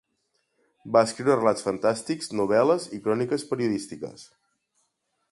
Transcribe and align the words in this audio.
Va 0.95 1.01
escriure 1.07 1.35
relats 1.35 1.65
fantàstics, 1.67 2.31
novel·les 2.39 2.87
i 2.99 3.01
cròniques 3.03 3.45
periodístiques. 3.53 4.25